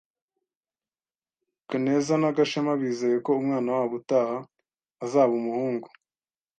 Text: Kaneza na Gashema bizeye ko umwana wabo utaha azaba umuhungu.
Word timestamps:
Kaneza 1.69 2.13
na 2.21 2.29
Gashema 2.37 2.73
bizeye 2.81 3.17
ko 3.25 3.31
umwana 3.41 3.69
wabo 3.77 3.93
utaha 4.01 4.35
azaba 5.05 5.31
umuhungu. 5.39 5.87